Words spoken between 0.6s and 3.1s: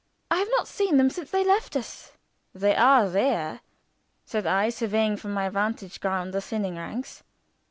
seen them since they left us." "They are